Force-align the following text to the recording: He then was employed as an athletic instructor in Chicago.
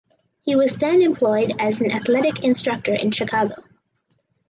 He 0.41 0.53
then 0.55 0.97
was 0.97 1.05
employed 1.05 1.53
as 1.59 1.79
an 1.79 1.91
athletic 1.91 2.43
instructor 2.43 2.95
in 2.95 3.11
Chicago. 3.11 3.61